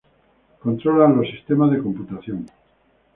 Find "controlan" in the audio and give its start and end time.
0.63-1.15